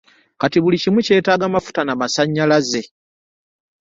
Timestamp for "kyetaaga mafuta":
1.05-1.81